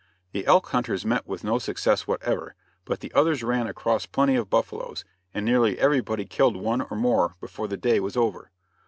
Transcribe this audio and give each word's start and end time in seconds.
The 0.31 0.47
elk 0.47 0.65
hunters 0.69 1.05
met 1.05 1.27
with 1.27 1.43
no 1.43 1.59
success 1.59 2.07
whatever, 2.07 2.55
but 2.85 3.01
the 3.01 3.13
others 3.13 3.43
ran 3.43 3.67
across 3.67 4.07
plenty 4.07 4.35
of 4.35 4.49
buffaloes, 4.49 5.05
and 5.31 5.45
nearly 5.45 5.77
everybody 5.77 6.25
killed 6.25 6.57
one 6.57 6.81
or 6.81 6.97
more 6.97 7.35
before 7.39 7.67
the 7.67 7.77
day 7.77 7.99
was 7.99 8.17
over. 8.17 8.49